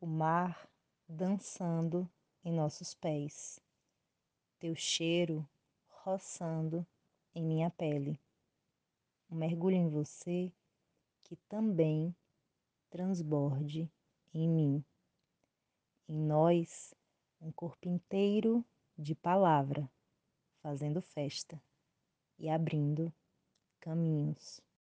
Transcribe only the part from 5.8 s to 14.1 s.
roçando em minha pele. Um mergulho em você que também transborde